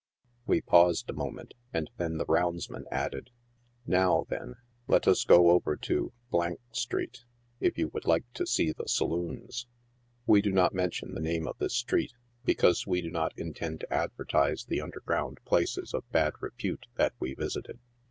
[0.47, 3.29] We paused a moment, and then the roundsman added
[3.85, 4.55] —"Now, then,
[4.87, 6.11] let us go over to
[6.71, 7.23] street,
[7.59, 9.67] if you would like to see the saloons."
[10.25, 13.53] We do not mention the name of this street, because we do not in TIIE
[13.53, 13.69] LAIRS OF MISERY AND CRIME.
[13.69, 13.93] 99 tend to
[14.47, 17.77] advertise the underground places of bad repute that we vis ited.